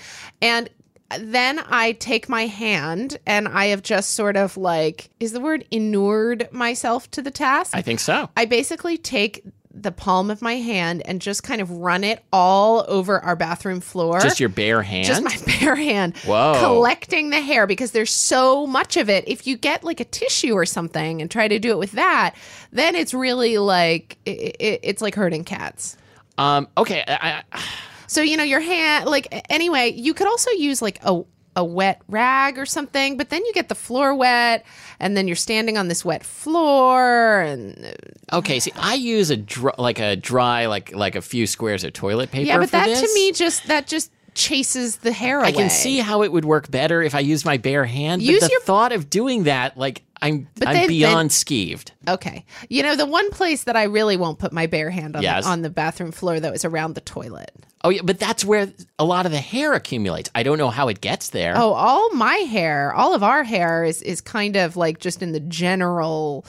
[0.43, 0.69] and
[1.19, 5.65] then I take my hand and I have just sort of like, is the word
[5.71, 7.75] inured myself to the task?
[7.75, 8.29] I think so.
[8.37, 12.85] I basically take the palm of my hand and just kind of run it all
[12.89, 14.19] over our bathroom floor.
[14.21, 15.07] Just your bare hand?
[15.07, 16.17] Just my bare hand.
[16.19, 16.57] Whoa.
[16.59, 19.25] Collecting the hair because there's so much of it.
[19.29, 22.35] If you get like a tissue or something and try to do it with that,
[22.73, 25.97] then it's really like it, it, it's like hurting cats.
[26.39, 27.05] um, okay.
[27.07, 27.63] I, I,
[28.09, 31.23] So you know your hand like anyway, you could also use like a
[31.59, 34.65] a wet rag or something, but then you get the floor wet
[35.01, 37.85] and then you're standing on this wet floor and
[38.33, 38.61] uh, okay.
[38.61, 42.31] See, I use a dry, like a dry, like like a few squares of toilet
[42.31, 42.47] paper.
[42.47, 43.01] Yeah, but that this.
[43.01, 45.49] to me just that just chases the hair away.
[45.49, 48.23] I can see how it would work better if I used my bare hand.
[48.23, 51.91] Use but the your- thought of doing that, like I'm, But I'm beyond skeeved.
[52.09, 52.45] Okay.
[52.69, 55.45] You know, the one place that I really won't put my bare hand on, Yes.
[55.45, 57.53] the, on the bathroom floor, though, is around the toilet.
[57.85, 60.29] Oh yeah, but that's where a lot of the hair accumulates.
[60.35, 61.55] I don't know how it gets there.
[61.57, 65.31] Oh, all my hair, all of our hair is, is kind of like just in
[65.33, 66.45] the general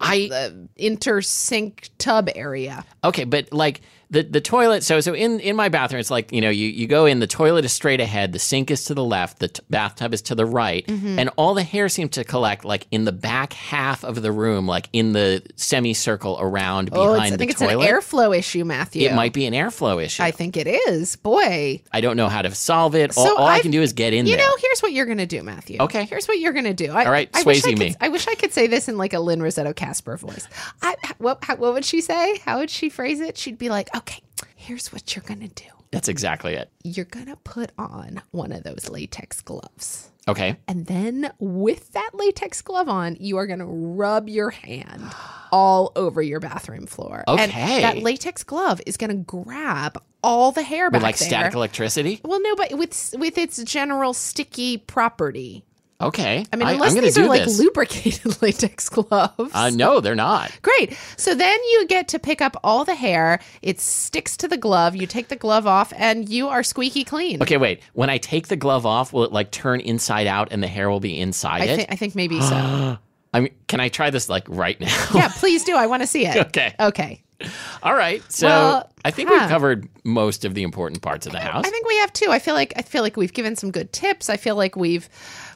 [0.00, 2.84] I uh, intersink tub area.
[3.04, 4.82] Okay, but like the the toilet.
[4.82, 7.20] So so in in my bathroom, it's like you know you you go in.
[7.20, 8.32] The toilet is straight ahead.
[8.32, 9.38] The sink is to the left.
[9.38, 11.18] The t- bathtub is to the right, Mm-hmm.
[11.18, 14.66] and all the hair seems to collect like in the back half of the room,
[14.66, 17.86] like in the semicircle around Oh, behind it's, I think it's toilet.
[17.88, 19.08] an airflow issue, Matthew.
[19.08, 20.22] it might be an airflow issue.
[20.22, 21.16] I think it is.
[21.16, 21.82] Boy.
[21.92, 23.16] I don't know how to solve it.
[23.16, 24.44] all So all I can do is get in You there.
[24.46, 25.78] know, here's what you're going to do, Matthew.
[25.80, 26.04] Okay.
[26.04, 26.90] Here's what you're going to do.
[26.92, 27.94] I, All right, I wish I Swayze could- me.
[28.00, 30.48] I wish I could say this in like a Lynn Rossetto Kasper voice.
[30.82, 32.38] I, what, how, what would she say?
[32.44, 33.38] How would she phrase it?
[33.38, 34.20] She'd be like, okay,
[34.56, 35.70] here's what you're going to do.
[35.92, 36.70] That's exactly it.
[36.84, 40.10] You're going to put on one of those latex gloves.
[40.28, 40.56] Okay.
[40.68, 45.02] And then with that latex glove on, you are going to rub your hand
[45.50, 47.24] all over your bathroom floor.
[47.26, 47.42] Okay.
[47.42, 51.28] And that latex glove is going to grab all the hair back With like there.
[51.28, 52.20] static electricity.
[52.24, 55.64] Well, no, but with with its general sticky property.
[56.00, 56.44] Okay.
[56.52, 57.58] I mean, I, unless gonna these do are like this.
[57.58, 59.50] lubricated latex gloves.
[59.54, 60.50] Uh, no, they're not.
[60.62, 60.96] Great.
[61.16, 63.40] So then you get to pick up all the hair.
[63.62, 64.96] It sticks to the glove.
[64.96, 67.42] You take the glove off, and you are squeaky clean.
[67.42, 67.82] Okay, wait.
[67.92, 70.88] When I take the glove off, will it like turn inside out and the hair
[70.90, 71.76] will be inside I, it?
[71.76, 72.98] thi- I think maybe so.
[73.32, 75.06] I mean, can I try this like right now?
[75.14, 75.76] yeah, please do.
[75.76, 76.36] I want to see it.
[76.48, 76.74] Okay.
[76.80, 77.22] Okay.
[77.82, 78.22] All right.
[78.30, 79.38] So Well, I think huh.
[79.40, 81.64] we've covered most of the important parts of the house.
[81.66, 82.30] I think we have too.
[82.30, 84.28] I feel like I feel like we've given some good tips.
[84.28, 85.08] I feel like we've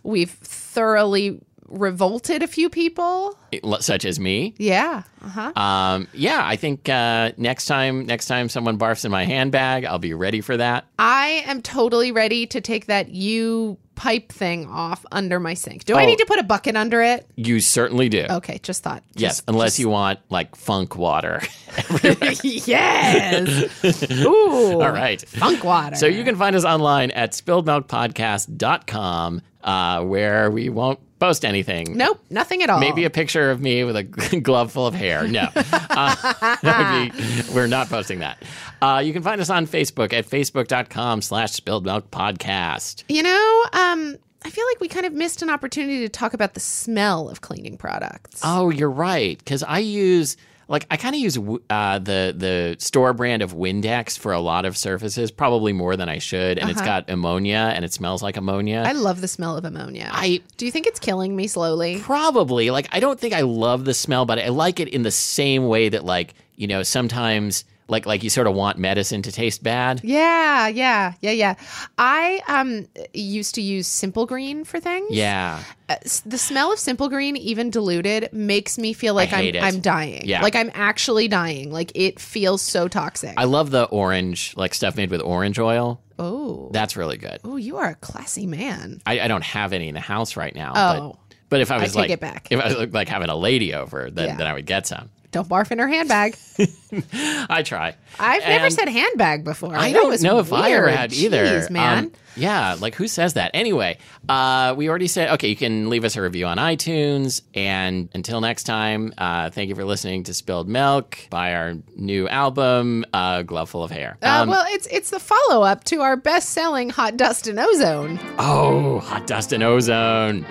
[0.02, 3.38] we've thoroughly revolted a few people.
[3.80, 4.54] such as me.
[4.58, 5.02] Yeah.
[5.22, 5.52] Uh-huh.
[5.60, 9.98] Um, yeah, I think uh, next time, next time someone barfs in my handbag, I'll
[9.98, 10.84] be ready for that.
[10.98, 15.84] I am totally ready to take that U pipe thing off under my sink.
[15.84, 16.06] Do I Oh.
[16.06, 17.26] need to put a bucket under it?
[17.36, 18.26] You certainly do.
[18.28, 19.02] Okay, just thought.
[19.14, 21.42] yes, just- unless you want like funk water.
[22.42, 24.10] yes.
[24.12, 24.80] Ooh.
[24.82, 25.20] All right.
[25.28, 25.96] Funk water.
[25.96, 31.96] So you can find us online at spilledmilkpodcast.com, uh, where we won't post anything.
[31.96, 32.80] Nope, nothing at all.
[32.80, 34.02] Maybe a picture of me with a
[34.42, 35.26] glove full of hair.
[35.26, 38.42] No, uh, be, we're not posting that.
[38.82, 43.04] Uh, you can find us on Facebook at facebook.com slash spilled milk podcast.
[43.08, 46.54] You know, um, I feel like we kind of missed an opportunity to talk about
[46.54, 48.40] the smell of cleaning products.
[48.44, 49.38] Oh, you're right.
[49.38, 50.36] Because I use
[50.68, 54.64] like I kind of use uh, the the store brand of Windex for a lot
[54.64, 58.36] of surfaces, probably more than I should, and it's got ammonia and it smells like
[58.36, 58.80] ammonia.
[58.80, 58.90] Uh-huh.
[58.90, 60.08] I love the smell of ammonia.
[60.12, 62.00] I Do you think it's killing me slowly?
[62.00, 65.10] probably like I don't think I love the smell, but I like it in the
[65.10, 69.32] same way that like you know sometimes like like you sort of want medicine to
[69.32, 70.00] taste bad.
[70.02, 71.54] Yeah, yeah, yeah, yeah.
[71.98, 75.10] I um used to use Simple Green for things.
[75.10, 75.62] Yeah.
[75.88, 79.56] Uh, the smell of Simple Green, even diluted, makes me feel like I'm it.
[79.62, 80.22] I'm dying.
[80.24, 80.40] Yeah.
[80.42, 81.70] like I'm actually dying.
[81.70, 83.34] Like it feels so toxic.
[83.36, 86.00] I love the orange, like stuff made with orange oil.
[86.18, 87.40] oh, That's really good.
[87.44, 89.02] oh, you are a classy man.
[89.04, 90.72] I, I don't have any in the house right now.
[90.74, 91.18] Oh.
[91.28, 94.10] But, but if I was take like, if I was like having a lady over,
[94.10, 94.36] then, Yeah.
[94.36, 95.10] then I would get some.
[95.32, 96.36] Don't barf in her handbag.
[97.48, 97.94] I try.
[98.18, 99.76] I've never said handbag before.
[99.76, 101.44] I That don't know if I ever had either.
[101.44, 102.04] Jeez, man.
[102.06, 103.52] Um, yeah, like who says that?
[103.54, 103.96] Anyway,
[104.28, 105.46] uh, we already said okay.
[105.48, 107.42] You can leave us a review on iTunes.
[107.54, 112.28] And until next time, uh, thank you for listening to Spilled Milk by our new
[112.28, 114.18] album, uh, Glove Full of Hair.
[114.20, 117.60] uh, Um, well, it's it's the follow up to our best selling Hot Dust and
[117.60, 118.18] Ozone.
[118.40, 120.44] oh, Hot Dust and Ozone.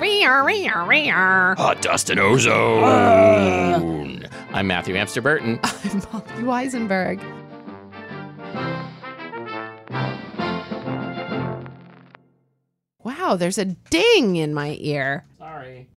[1.58, 4.25] Hot Dust and Ozone.
[4.53, 5.60] I'm Matthew Amster Burton.
[5.63, 7.22] I'm Molly Wizenberg.
[13.04, 15.25] Wow, there's a ding in my ear.
[15.38, 15.90] Sorry.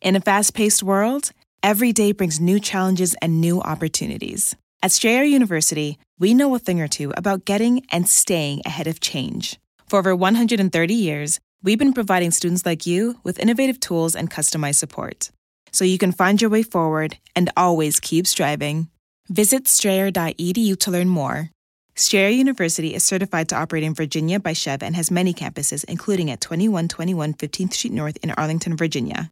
[0.00, 1.30] In a fast paced world,
[1.62, 4.54] every day brings new challenges and new opportunities.
[4.82, 9.00] At Strayer University, we know a thing or two about getting and staying ahead of
[9.00, 9.58] change.
[9.88, 14.76] For over 130 years, we've been providing students like you with innovative tools and customized
[14.76, 15.30] support
[15.74, 18.88] so you can find your way forward and always keep striving.
[19.28, 21.50] Visit strayer.edu to learn more.
[21.94, 26.30] Strayer University is certified to operate in Virginia by SCHEV and has many campuses, including
[26.30, 29.30] at 2121 15th Street North in Arlington, Virginia.